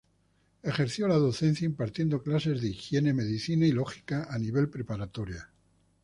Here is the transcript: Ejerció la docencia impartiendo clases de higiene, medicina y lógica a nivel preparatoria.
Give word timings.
Ejerció 0.63 1.07
la 1.07 1.13
docencia 1.13 1.63
impartiendo 1.63 2.23
clases 2.23 2.59
de 2.59 2.69
higiene, 2.69 3.13
medicina 3.13 3.67
y 3.67 3.71
lógica 3.71 4.25
a 4.31 4.39
nivel 4.39 4.67
preparatoria. 4.67 5.51